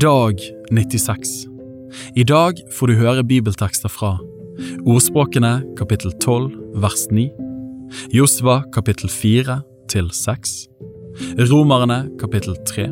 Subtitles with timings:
[0.00, 0.40] Dag
[0.70, 1.46] 96
[2.16, 4.14] I dag får du høre bibeltekster fra
[4.88, 7.26] Ordspråkene kapittel 12 vers 9
[8.16, 9.58] Josva kapittel 4
[9.92, 10.54] til 6
[11.50, 12.86] Romerne kapittel 3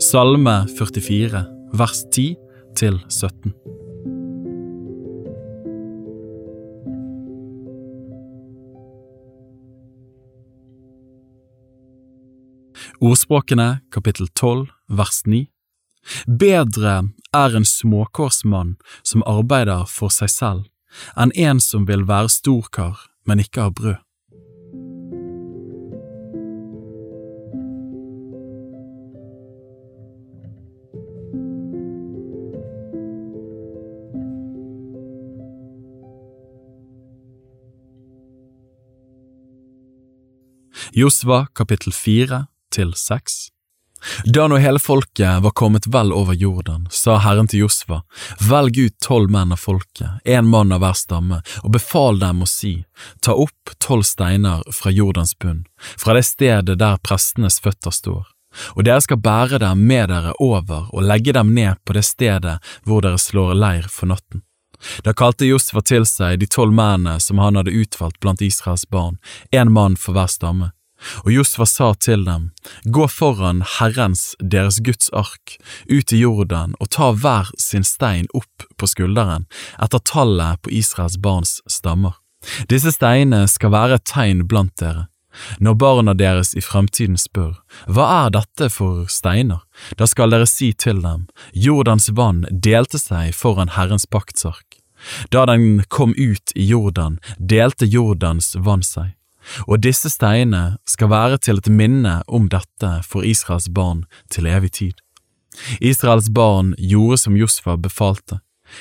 [0.00, 1.42] Salme 44
[1.76, 2.32] vers 10
[2.80, 3.52] til 17
[13.04, 14.64] Ordspråkene kapittel 12
[14.96, 15.44] vers 9
[16.26, 16.96] Bedre
[17.34, 20.64] er en småkårsmann som arbeider for seg selv,
[21.16, 24.02] enn en som vil være storkar, men ikke har brød.
[40.96, 43.55] Josva kapittel 4 til 6
[44.24, 48.02] Da nå hele folket var kommet vel over Jordan, sa Herren til Josva,
[48.48, 52.48] velg ut tolv menn av folket, en mann av hver stamme, og befal dem å
[52.50, 52.74] si,
[53.20, 55.64] ta opp tolv steiner fra Jordans bunn,
[55.98, 58.24] fra det stedet der prestenes føtter står,
[58.74, 62.58] og dere skal bære dem med dere over og legge dem ned på det stedet
[62.84, 64.46] hvor dere slår leir for natten.
[65.04, 69.16] Da kalte Josfa til seg de tolv mennene som han hadde utvalgt blant Israels barn,
[69.50, 70.72] en mann for hver stamme.
[71.24, 72.50] Og Josfa sa til dem,
[72.84, 75.56] Gå foran Herrens, deres Guds ark,
[75.90, 79.46] ut i Jordan og ta hver sin stein opp på skulderen,
[79.82, 82.16] etter tallet på Israels barns stammer.
[82.70, 85.08] Disse steinene skal være et tegn blant dere.
[85.60, 89.66] Når barna deres i fremtiden spør, Hva er dette for steiner?
[89.98, 94.80] Da skal dere si til dem, Jordans vann delte seg foran Herrens paktsark.
[95.30, 99.15] Da den kom ut i Jordan, delte Jordans vann seg.
[99.66, 104.72] Og disse steinene skal være til et minne om dette for Israels barn til evig
[104.80, 104.94] tid.
[105.80, 108.40] Israels barn gjorde som Josfa befalte.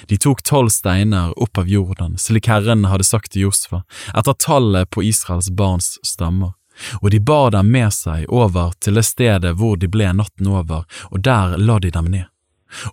[0.09, 3.83] De tok tolv steiner opp av jorden, slik Herren hadde sagt til Josfa,
[4.17, 6.55] etter tallet på Israels barns stammer,
[7.01, 10.87] og de bar dem med seg over til det stedet hvor de ble natten over,
[11.11, 12.34] og der la de dem ned.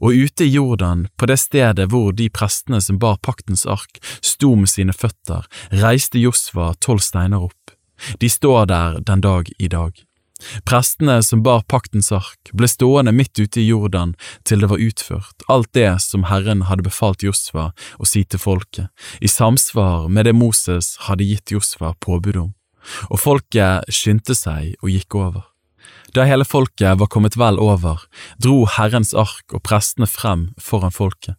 [0.00, 4.54] Og ute i Jordan, på det stedet hvor de prestene som bar paktens ark, sto
[4.56, 5.46] med sine føtter,
[5.82, 7.76] reiste Josva tolv steiner opp.
[8.18, 9.92] De står der den dag i dag.
[10.66, 14.16] Prestene som bar paktens ark, ble stående midt ute i Jordan
[14.48, 18.90] til det var utført, alt det som Herren hadde befalt Josva å si til folket,
[19.22, 22.50] i samsvar med det Moses hadde gitt Josva påbud om.
[23.14, 25.51] Og folket skyndte seg og gikk over.
[26.12, 28.02] Da hele folket var kommet vel over,
[28.36, 31.38] dro Herrens ark og prestene frem foran folket,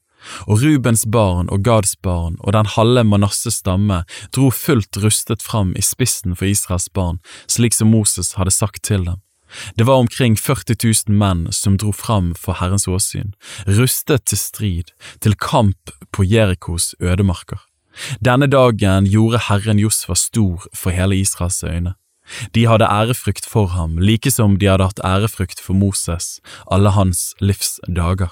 [0.49, 4.01] og Rubens barn og Gads barn og den halve Manasses stamme
[4.33, 9.05] dro fullt rustet fram i spissen for Israels barn, slik som Moses hadde sagt til
[9.05, 9.21] dem.
[9.77, 13.35] Det var omkring 40 000 menn som dro fram for Herrens åsyn,
[13.69, 14.89] rustet til strid,
[15.21, 17.61] til kamp på Jerikos ødemarker.
[18.25, 21.93] Denne dagen gjorde Herren Josfa stor for hele Israels øyne.
[22.55, 26.39] De hadde ærefrykt for ham, like som de hadde hatt ærefrykt for Moses
[26.71, 28.31] alle hans livs dager.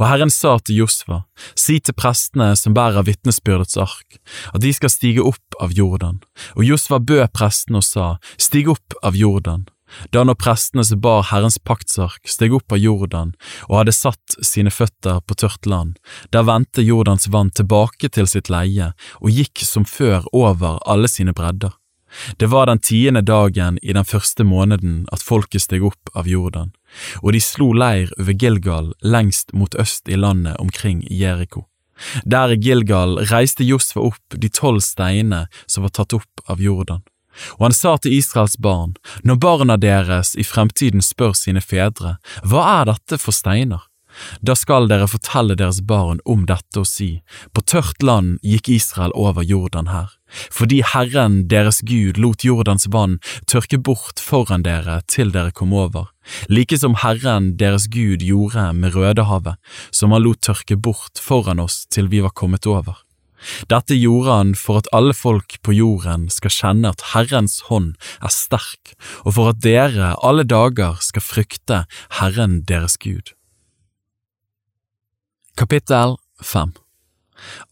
[0.00, 1.22] Og Herren sa til Josfa,
[1.58, 4.18] si til prestene som bærer vitnesbyrdets ark,
[4.54, 6.22] at de skal stige opp av Jordan.
[6.56, 9.66] Og Josfa bød prestene og sa, stig opp av Jordan.
[10.10, 13.32] Da når prestene som bar Herrens paktsark steg opp av Jordan
[13.68, 15.96] og hadde satt sine føtter på tørt land,
[16.34, 21.36] der vendte Jordans vann tilbake til sitt leie og gikk som før over alle sine
[21.36, 21.76] bredder.
[22.36, 26.72] Det var den tiende dagen i den første måneden at folket steg opp av Jordan,
[27.22, 31.66] og de slo leir over Gilgal lengst mot øst i landet omkring Jeriko.
[32.24, 37.02] Der i Gilgal reiste Josfa opp de tolv steinene som var tatt opp av Jordan.
[37.58, 38.94] Og han sa til Israels barn,
[39.24, 43.84] når barna deres i fremtiden spør sine fedre, hva er dette for steiner?
[44.40, 47.22] Da skal dere fortelle deres barn om dette og si,
[47.52, 50.12] på tørt land gikk Israel over Jordan her,
[50.50, 53.18] fordi Herren deres Gud lot Jordans vann
[53.50, 56.10] tørke bort foran dere til dere kom over,
[56.48, 59.56] like som Herren deres Gud gjorde med Rødehavet,
[59.90, 63.02] som han lot tørke bort foran oss til vi var kommet over.
[63.70, 67.94] Dette gjorde han for at alle folk på jorden skal kjenne at Herrens hånd
[68.24, 71.84] er sterk, og for at dere alle dager skal frykte
[72.20, 73.35] Herren deres Gud.
[75.56, 76.72] Kapittel 5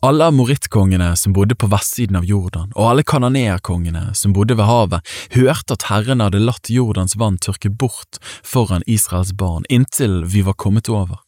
[0.00, 5.10] Alle amorittkongene som bodde på vestsiden av Jordan, og alle kananeerkongene som bodde ved havet,
[5.34, 10.56] hørte at Herren hadde latt Jordans vann tørke bort foran Israels barn inntil vi var
[10.56, 11.20] kommet over.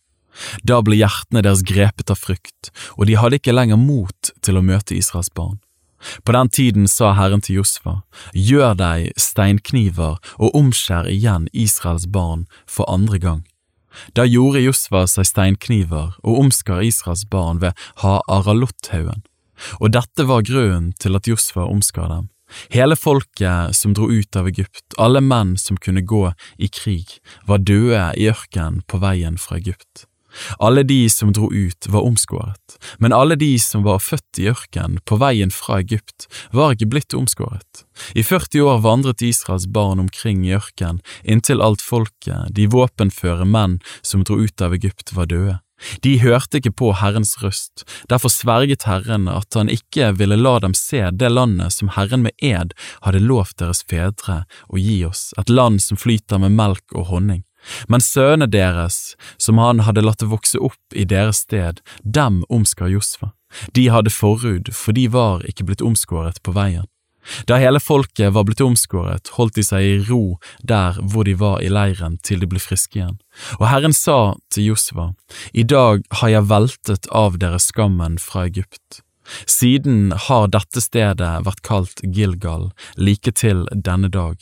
[0.65, 4.65] Da ble hjertene deres grepet av frykt, og de hadde ikke lenger mot til å
[4.65, 5.59] møte Israels barn.
[6.25, 7.99] På den tiden sa Herren til Josfa,
[8.33, 13.45] gjør deg steinkniver og omskjær igjen Israels barn for andre gang.
[14.15, 19.25] Da gjorde Josva seg steinkniver og omskar Israels barn ved Ha-Aralotthaugen,
[19.81, 22.29] og dette var grunnen til at Josva omskar dem.
[22.71, 26.29] Hele folket som dro ut av Egypt, alle menn som kunne gå
[26.63, 30.07] i krig, var døde i ørkenen på veien fra Egypt.
[30.59, 35.01] Alle de som dro ut var omskåret, men alle de som var født i ørkenen
[35.05, 37.85] på veien fra Egypt, var ikke blitt omskåret.
[38.15, 43.79] I 40 år vandret Israels barn omkring i ørkenen inntil alt folket, de våpenføre menn
[44.03, 45.61] som dro ut av Egypt, var døde.
[46.01, 50.75] De hørte ikke på Herrens røst, derfor sverget Herren at han ikke ville la dem
[50.77, 52.73] se det landet som Herren med ed
[53.05, 57.45] hadde lovt deres fedre å gi oss, et land som flyter med melk og honning.
[57.89, 63.33] Men sønnene deres, som han hadde latt vokse opp i deres sted, dem omskar Josfa.
[63.73, 66.87] De hadde forhud, for de var ikke blitt omskåret på veien.
[67.47, 71.63] Da hele folket var blitt omskåret, holdt de seg i ro der hvor de var
[71.65, 73.19] i leiren til de ble friske igjen.
[73.59, 75.13] Og Herren sa til Josva,
[75.53, 79.03] I dag har jeg veltet av dere skammen fra Egypt.
[79.51, 84.39] Siden har dette stedet vært kalt Gilgal, like til denne dag.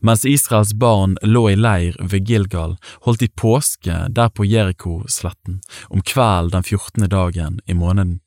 [0.00, 2.76] Mens Israels barn lå i leir ved Gilgal,
[3.06, 8.20] holdt de påske der på Jeriko-sletten, om kvelden den fjortende dagen i måneden.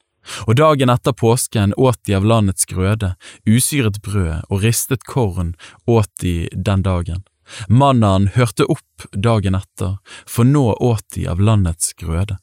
[0.48, 3.14] Og dagen etter påsken åt de av landets grøde,
[3.46, 5.54] usyret brød og ristet korn
[5.86, 7.24] åt de den dagen.
[7.70, 12.40] Mannen hørte opp dagen etter, for nå åt de av landets grøde.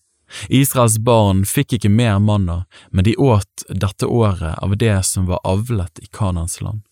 [0.48, 5.42] Israels barn fikk ikke mer manna, men de åt dette året av det som var
[5.44, 6.86] avlet i Kanans land.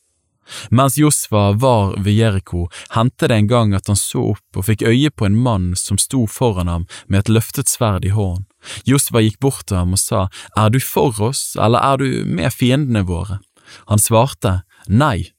[0.71, 4.83] Mens Josfa var ved Jeriko, hendte det en gang at han så opp og fikk
[4.89, 8.47] øye på en mann som sto foran ham med et løftet sverd i hånden.
[8.85, 12.53] Josfa gikk bort til ham og sa, Er du for oss, eller er du med
[12.53, 13.41] fiendene våre?
[13.89, 15.33] Han svarte, Nei,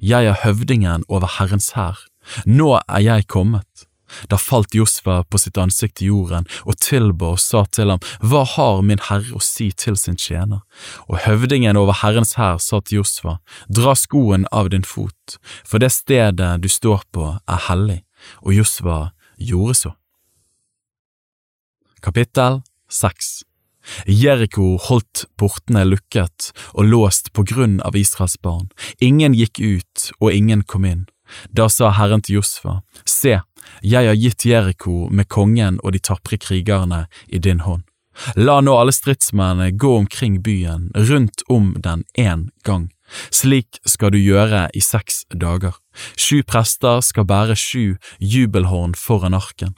[0.00, 1.96] jeg er høvdingen over Herrens hær,
[2.44, 3.85] nå er jeg kommet.
[4.30, 8.44] Da falt Josfa på sitt ansikt i jorden og tilba og sa til ham, Hva
[8.56, 10.62] har min herre å si til sin tjener?
[11.08, 13.38] Og høvdingen over Herrens hær sa til Josfa,
[13.68, 18.02] Dra skoen av din fot, for det stedet du står på er hellig.
[18.42, 19.92] Og Josfa gjorde så.
[22.02, 23.42] Kapittel 6
[24.06, 28.68] Jeriko holdt portene lukket og låst på grunn av Israels barn.
[29.02, 31.06] Ingen gikk ut og ingen kom inn.
[31.50, 33.40] Da sa Herren til Josfa, Se,
[33.82, 37.84] jeg har gitt Jeriko med kongen og de tapre krigerne i din hånd.
[38.36, 42.88] La nå alle stridsmennene gå omkring byen, rundt om den én gang.
[43.30, 45.76] Slik skal du gjøre i seks dager.
[46.16, 49.76] Sju prester skal bære sju jubelhorn foran arken.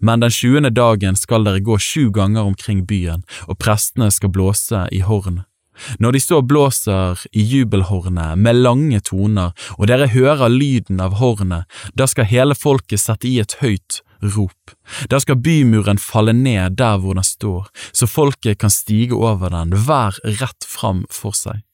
[0.00, 4.86] Men den sjuende dagen skal dere gå sju ganger omkring byen, og prestene skal blåse
[4.92, 5.49] i hornet.
[5.98, 11.66] Når de så blåser i jubelhornet med lange toner, og dere hører lyden av hornet,
[11.94, 14.74] da skal hele folket sette i et høyt rop.
[15.08, 19.74] Da skal bymuren falle ned der hvor den står, så folket kan stige over den,
[19.86, 21.64] hver rett fram for seg.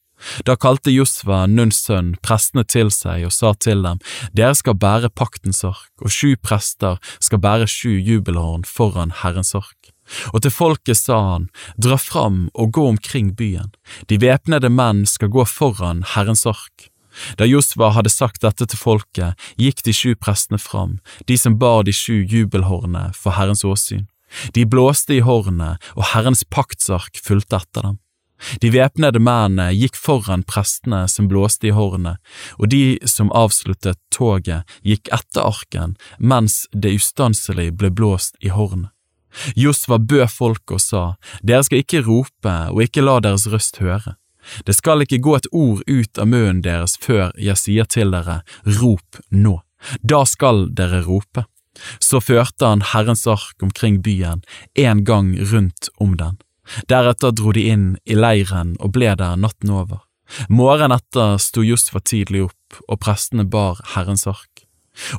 [0.45, 3.99] Da kalte Josva, Nuns sønn, prestene til seg og sa til dem,
[4.33, 9.93] Dere skal bære paktens ark, og sju prester skal bære sju jubelhorn foran Herrens ark.
[10.33, 13.73] Og til folket sa han, dra fram og gå omkring byen,
[14.07, 16.89] de væpnede menn skal gå foran Herrens ark.
[17.37, 21.83] Da Josva hadde sagt dette til folket, gikk de sju prestene fram, de som bar
[21.87, 24.05] de sju jubelhornene for Herrens åsyn.
[24.53, 27.97] De blåste i hornet, og Herrens paktsark fulgte etter dem.
[28.61, 32.21] De væpnede mennene gikk foran prestene som blåste i hornet,
[32.61, 38.91] og de som avsluttet toget, gikk etter arken mens det ustanselig ble blåst i hornet.
[39.55, 41.03] Josva bød folket og sa,
[41.43, 44.15] Dere skal ikke rope og ikke la deres røst høre.
[44.63, 48.41] Det skal ikke gå et ord ut av munnen deres før jeg sier til dere,
[48.79, 49.59] rop nå.
[50.01, 51.45] Da skal dere rope.
[52.01, 54.41] Så førte han Herrens ark omkring byen,
[54.73, 56.39] en gang rundt om den.
[56.89, 60.01] Deretter dro de inn i leiren og ble der natten over.
[60.49, 64.56] Morgenen etter sto Josfa tidlig opp, og prestene bar Herrens ark.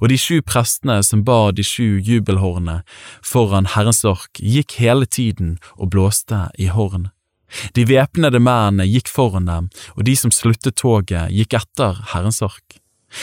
[0.01, 2.83] Og de sju prestene som bar de sju jubelhornene
[3.23, 7.11] foran Herrens ork, gikk hele tiden og blåste i horn.
[7.75, 12.81] De væpnede mennene gikk foran dem, og de som sluttet toget, gikk etter Herrens ork.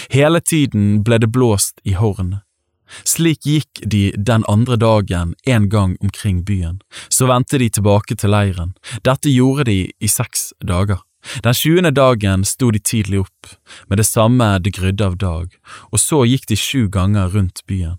[0.10, 2.40] Hele tiden ble det blåst i horn.
[3.06, 8.34] Slik gikk de den andre dagen en gang omkring byen, så vendte de tilbake til
[8.34, 8.76] leiren.
[9.06, 11.02] Dette gjorde de i seks dager.
[11.44, 13.54] Den tjuende dagen sto de tidlig opp,
[13.90, 15.54] med det samme det grydde av dag,
[15.92, 17.98] og så gikk de sju ganger rundt byen.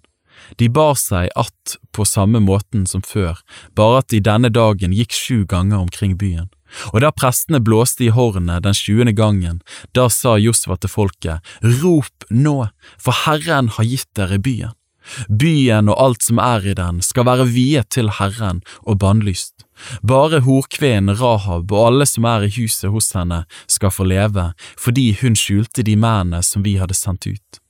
[0.56, 3.38] De bar seg att på samme måten som før,
[3.74, 6.48] bare at de denne dagen gikk sju ganger omkring byen.
[6.92, 9.60] Og da prestene blåste i hornet den tjuende gangen,
[9.94, 12.68] da sa Josva til folket, Rop nå,
[12.98, 14.74] for Herren har gitt dere byen.
[15.28, 19.66] Byen og alt som er i den skal være viet til Herren og bannlyst.
[20.02, 25.10] Bare horkvinnen Rahab og alle som er i huset hos henne skal få leve, fordi
[25.20, 27.60] hun skjulte de mennene som vi hadde sendt ut.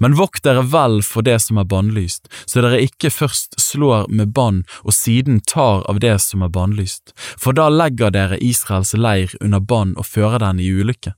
[0.00, 4.32] Men vokt dere vel for det som er bannlyst, så dere ikke først slår med
[4.36, 9.36] bann og siden tar av det som er bannlyst, for da legger dere Israels leir
[9.40, 11.12] under bann og fører den i ulykke.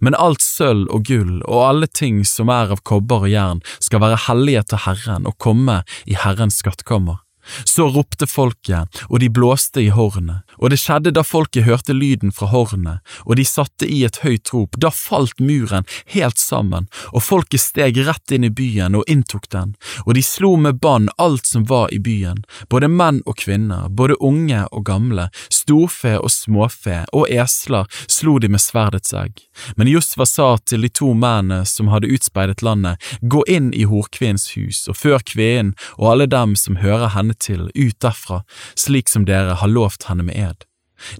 [0.00, 4.02] Men alt sølv og gull og alle ting som er av kobber og jern skal
[4.04, 7.22] være hellige til Herren og komme i Herrens skattkammer.
[7.64, 12.32] Så ropte folket, og de blåste i hornet, og det skjedde da folket hørte lyden
[12.34, 17.24] fra hornet, og de satte i et høyt rop, da falt muren helt sammen, og
[17.24, 21.46] folket steg rett inn i byen og inntok den, og de slo med bann alt
[21.46, 27.02] som var i byen, både menn og kvinner, både unge og gamle, storfe og småfe,
[27.12, 29.42] og esler slo de med sverdets egg.
[29.76, 34.50] Men Josva sa til de to mennene som hadde utspeidet landet, gå inn i horkvinnens
[34.56, 38.42] hus og før kvinnen og alle dem som hører henne til ut derfra,
[38.78, 40.45] slik som dere har lovt henne med ed.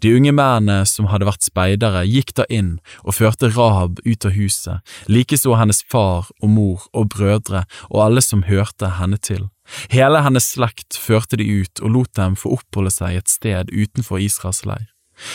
[0.02, 4.34] De unge mennene som hadde vært speidere, gikk da inn og førte Rahab ut av
[4.36, 9.48] huset, likeså hennes far og mor og brødre og alle som hørte henne til.
[9.90, 14.22] Hele hennes slekt førte de ut og lot dem få oppholde seg et sted utenfor
[14.22, 14.86] Israels leir.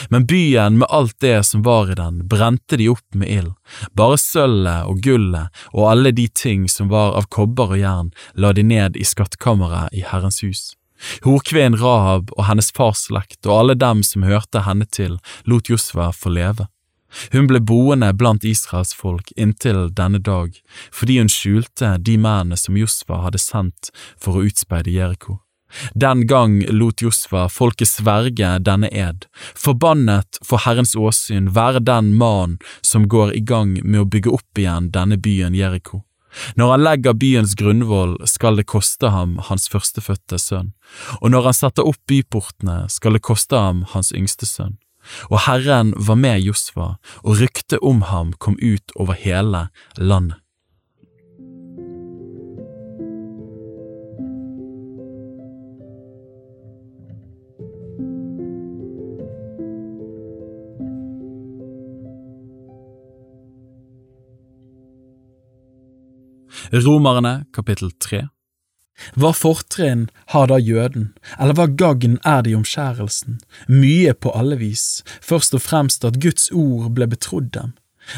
[0.09, 3.53] Men byen med alt det som var i den, brente de opp med ild.
[3.97, 8.53] Bare sølvet og gullet og alle de ting som var av kobber og jern, la
[8.53, 10.61] de ned i skattkammeret i Herrens hus.
[11.25, 16.11] Horkvinnen Rahab og hennes fars slekt og alle dem som hørte henne til, lot Josva
[16.15, 16.67] få leve.
[17.33, 20.55] Hun ble boende blant Israels folk inntil denne dag,
[20.95, 25.41] fordi hun skjulte de mennene som Josva hadde sendt for å utspeide Jeriko.
[25.95, 32.59] Den gang lot Josva folket sverge denne ed, forbannet for Herrens åsyn være den mannen
[32.81, 36.03] som går i gang med å bygge opp igjen denne byen Jeriko.
[36.59, 40.73] Når han legger byens grunnvoll, skal det koste ham hans førstefødte sønn,
[41.19, 44.77] og når han setter opp byportene, skal det koste ham hans yngste sønn.
[45.33, 46.95] Og Herren var med Josfa,
[47.25, 50.40] og ryktet om ham kom ut over hele landet.
[66.73, 68.21] Romerne kapittel 3
[69.19, 73.41] Hva fortrinn har da jøden, eller hva gagn er det i omskjærelsen?
[73.67, 77.73] Mye på alle vis, først og fremst at Guds ord ble betrodd dem.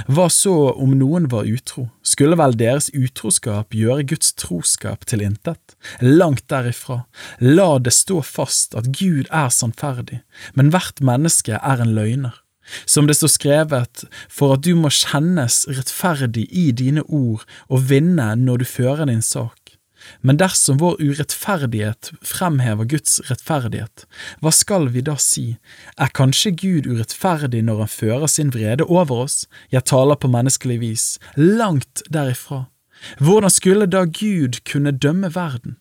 [0.06, 5.74] Hva så om noen var utro, skulle vel deres utroskap gjøre Guds troskap til intet?
[6.06, 7.08] Langt derifra,
[7.42, 10.22] la det stå fast at Gud er sannferdig,
[10.54, 12.43] men hvert menneske er en løgner.
[12.86, 18.34] Som det står skrevet, for at du må kjennes rettferdig i dine ord og vinne
[18.40, 19.64] når du fører din sak.
[20.20, 24.06] Men dersom vår urettferdighet fremhever Guds rettferdighet,
[24.44, 25.46] hva skal vi da si,
[25.96, 30.80] er kanskje Gud urettferdig når han fører sin vrede over oss, jeg taler på menneskelig
[30.84, 31.08] vis,
[31.40, 32.66] langt derifra.
[33.20, 35.78] Hvordan skulle da Gud kunne dømme verden?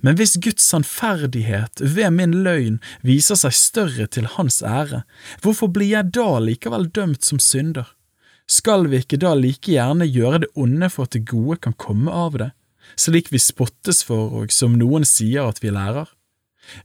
[0.00, 5.02] Men hvis Guds sannferdighet ved min løgn viser seg større til Hans ære,
[5.44, 7.92] hvorfor blir jeg da likevel dømt som synder?
[8.46, 12.12] Skal vi ikke da like gjerne gjøre det onde for at det gode kan komme
[12.12, 12.50] av det,
[12.96, 16.08] slik vi spottes for og som noen sier at vi lærer?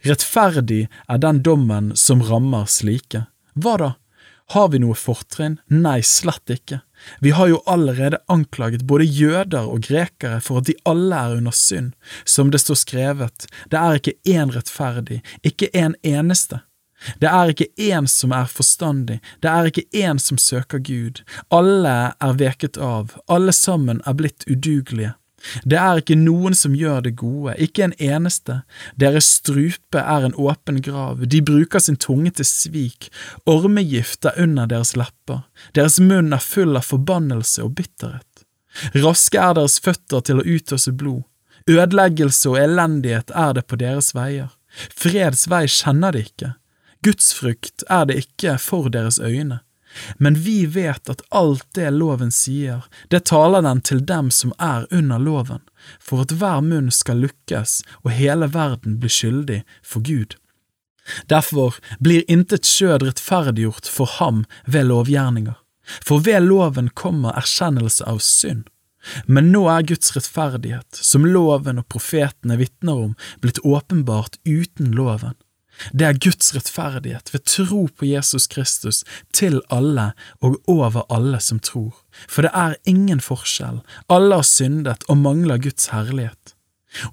[0.06, 3.26] Rettferdig er den dommen som rammer slike.
[3.58, 3.92] Hva da?
[4.52, 5.60] Har vi noe fortrinn?
[5.72, 6.82] Nei, slett ikke.
[7.24, 11.56] Vi har jo allerede anklaget både jøder og grekere for at de alle er under
[11.56, 11.94] synd.
[12.28, 16.60] Som det står skrevet, det er ikke én rettferdig, ikke en eneste.
[17.24, 21.24] Det er ikke én som er forstandig, det er ikke én som søker Gud.
[21.50, 25.16] Alle er veket av, alle sammen er blitt udugelige.
[25.66, 28.62] Det er ikke noen som gjør det gode, ikke en eneste.
[29.00, 33.10] Deres strupe er en åpen grav, de bruker sin tunge til svik,
[33.50, 35.44] ormegift er under deres lepper,
[35.78, 38.46] deres munn er full av forbannelse og bitterhet.
[38.96, 41.26] Raske er deres føtter til å utøse blod,
[41.70, 46.54] ødeleggelse og elendighet er det på deres veier, freds vei kjenner de ikke,
[47.06, 49.62] gudsfrykt er det ikke for deres øyne.
[50.18, 54.88] Men vi vet at alt det loven sier, det taler den til dem som er
[54.92, 55.64] under loven,
[56.00, 60.38] for at hver munn skal lukkes og hele verden blir skyldig for Gud.
[61.28, 65.58] Derfor blir intet skjød rettferdiggjort for ham ved lovgjerninger,
[66.06, 68.68] for ved loven kommer erkjennelse av synd.
[69.26, 75.34] Men nå er Guds rettferdighet, som loven og profetene vitner om, blitt åpenbart uten loven
[75.94, 80.12] det er Guds rettferdighet ved tro på Jesus Kristus til alle
[80.42, 81.96] og over alle som tror,
[82.28, 86.56] for det er ingen forskjell, alle har syndet og mangler Guds herlighet.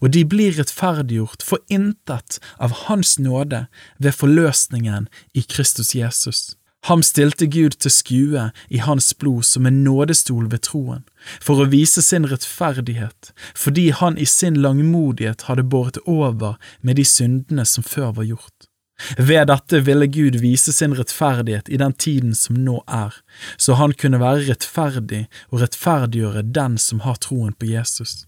[0.00, 3.67] og de blir rettferdiggjort for intet av Hans nåde
[4.03, 6.57] ved forløsningen i Kristus Jesus.
[6.88, 8.42] Ham stilte Gud til skue
[8.73, 11.02] i hans blod som en nådestol ved troen,
[11.37, 17.04] for å vise sin rettferdighet, fordi han i sin langmodighet hadde båret over med de
[17.04, 18.68] syndene som før var gjort.
[19.18, 23.12] Ved dette ville Gud vise sin rettferdighet i den tiden som nå er,
[23.61, 28.25] så han kunne være rettferdig og rettferdiggjøre den som har troen på Jesus.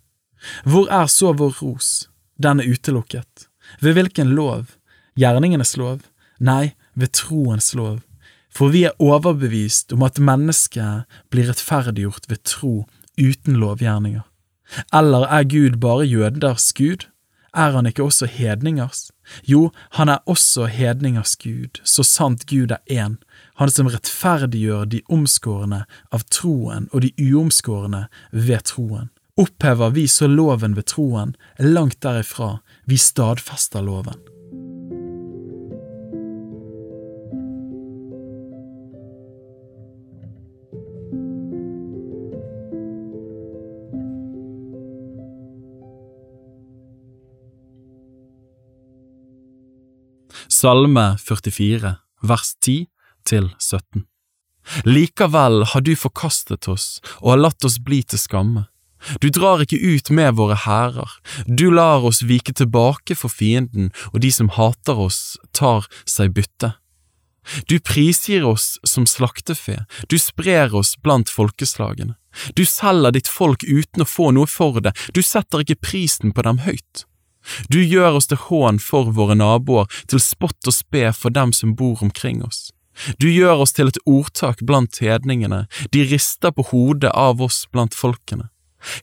[0.68, 2.10] Hvor er så vår ros?
[2.36, 3.48] Den er utelukket.
[3.80, 4.76] Ved hvilken lov?
[5.16, 6.04] Gjerningenes lov?
[6.38, 8.04] Nei, ved troens lov.
[8.50, 12.74] For vi er overbevist om at mennesket blir rettferdiggjort ved tro
[13.20, 14.26] uten lovgjerninger.
[14.94, 17.06] Eller er Gud bare jøders Gud?
[17.54, 19.10] Er han ikke også hedningers?
[19.42, 23.16] Jo, han er også hedningers Gud, så sant Gud er én,
[23.58, 29.10] han som rettferdiggjør de omskårne av troen og de uomskårne ved troen.
[29.36, 34.18] Opphever vi så loven ved troen, langt derifra, vi stadfester loven.
[50.60, 52.82] Salme 44, vers 10
[53.24, 54.02] til 17.
[54.84, 58.66] Likevel har du forkastet oss og har latt oss bli til skamme.
[59.24, 61.14] Du drar ikke ut med våre hærer,
[61.48, 66.74] du lar oss vike tilbake for fienden, og de som hater oss, tar seg bytte.
[67.64, 72.18] Du prisgir oss som slaktefe, du sprer oss blant folkeslagene.
[72.52, 76.44] Du selger ditt folk uten å få noe for det, du setter ikke prisen på
[76.44, 77.06] dem høyt.
[77.68, 81.74] Du gjør oss til hån for våre naboer, til spott og spe for dem som
[81.78, 82.70] bor omkring oss.
[83.18, 87.96] Du gjør oss til et ordtak blant hedningene, de rister på hodet av oss blant
[87.96, 88.50] folkene.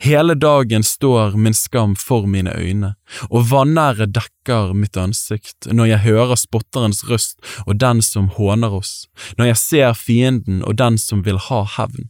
[0.02, 2.96] Hele dagen står min skam for mine øyne,
[3.30, 9.06] og vanære dekker mitt ansikt når jeg hører spotterens røst og den som håner oss,
[9.38, 12.10] når jeg ser fienden og den som vil ha hevn.